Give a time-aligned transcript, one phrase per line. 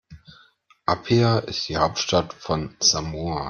[0.87, 3.39] Apia ist die Hauptstadt von Samoa.